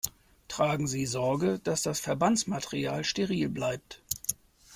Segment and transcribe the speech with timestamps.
[0.47, 4.01] Tragen Sie Sorge, dass das Verbandsmaterial steril bleibt.